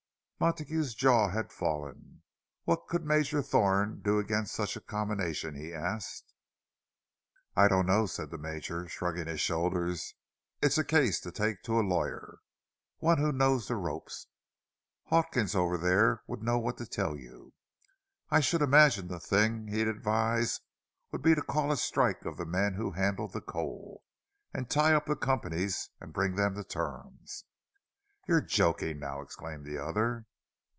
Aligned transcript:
Montague's 0.43 0.95
jaw 0.95 1.27
had 1.29 1.53
fallen. 1.53 2.23
"What 2.63 2.87
could 2.87 3.05
Major 3.05 3.43
Thorne 3.43 4.01
do 4.01 4.17
against 4.17 4.55
such 4.55 4.75
a 4.75 4.81
combination?" 4.81 5.53
he 5.53 5.71
asked. 5.71 6.33
"I 7.55 7.67
don't 7.67 7.85
know," 7.85 8.07
said 8.07 8.31
the 8.31 8.39
Major, 8.39 8.87
shrugging 8.87 9.27
his 9.27 9.39
shoulders. 9.39 10.15
"It's 10.59 10.79
a 10.79 10.83
case 10.83 11.19
to 11.19 11.31
take 11.31 11.61
to 11.61 11.79
a 11.79 11.85
lawyer—one 11.87 13.19
who 13.19 13.31
knows 13.31 13.67
the 13.67 13.75
ropes. 13.75 14.25
Hawkins 15.05 15.53
over 15.55 15.77
there 15.77 16.23
would 16.25 16.41
know 16.41 16.57
what 16.57 16.79
to 16.79 16.87
tell 16.87 17.15
you. 17.15 17.53
I 18.31 18.39
should 18.39 18.63
imagine 18.63 19.09
the 19.09 19.19
thing 19.19 19.67
he'd 19.67 19.87
advise 19.87 20.59
would 21.11 21.21
be 21.21 21.35
to 21.35 21.43
call 21.43 21.71
a 21.71 21.77
strike 21.77 22.25
of 22.25 22.37
the 22.37 22.47
men 22.47 22.73
who 22.73 22.93
handle 22.93 23.27
the 23.27 23.41
coal, 23.41 24.01
and 24.55 24.71
tie 24.71 24.95
up 24.95 25.05
the 25.05 25.15
companies 25.15 25.91
and 25.99 26.11
bring 26.11 26.33
them 26.33 26.55
to 26.55 26.63
terms." 26.63 27.45
"You're 28.27 28.41
joking 28.41 28.97
now!" 28.97 29.21
exclaimed 29.21 29.65
the 29.67 29.77
other. 29.77 30.25